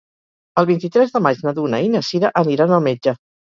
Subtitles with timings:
[0.61, 3.19] El vint-i-tres de maig na Duna i na Sira aniran al metge.